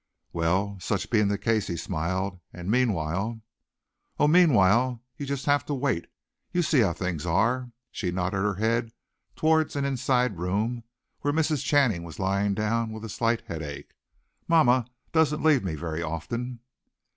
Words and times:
"Well 0.33 0.79
such 0.79 1.11
being 1.11 1.27
the 1.27 1.37
case!" 1.37 1.67
he 1.67 1.77
smiled, 1.77 2.39
"and 2.51 2.71
meanwhile" 2.71 3.41
"Oh, 4.19 4.27
meanwhile 4.27 5.03
you 5.15 5.27
just 5.27 5.45
have 5.45 5.63
to 5.67 5.75
wait. 5.75 6.07
You 6.51 6.63
see 6.63 6.79
how 6.79 6.93
things 6.93 7.23
are." 7.23 7.69
She 7.91 8.09
nodded 8.09 8.37
her 8.37 8.55
head 8.55 8.93
towards 9.35 9.75
an 9.75 9.85
inside 9.85 10.39
room 10.39 10.83
where 11.19 11.31
Mrs. 11.31 11.63
Channing 11.63 12.01
was 12.03 12.17
lying 12.17 12.55
down 12.55 12.91
with 12.91 13.05
a 13.05 13.09
slight 13.09 13.41
headache. 13.45 13.93
"Mamma 14.47 14.87
doesn't 15.11 15.43
leave 15.43 15.63
me 15.63 15.75
very 15.75 16.01
often." 16.01 16.61